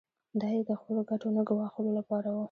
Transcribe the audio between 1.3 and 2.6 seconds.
نه ګواښلو لپاره و.